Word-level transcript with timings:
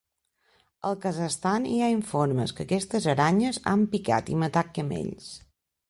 Al 0.91 0.95
Kazakhstan, 1.03 1.67
hi 1.73 1.77
ha 1.81 1.91
informes 1.97 2.55
que 2.59 2.65
aquestes 2.67 3.07
aranyes 3.17 3.63
han 3.75 3.87
picat 3.95 4.37
i 4.37 4.43
matat 4.47 4.77
camells. 4.81 5.35